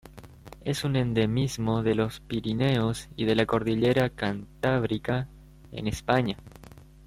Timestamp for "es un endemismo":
0.65-1.83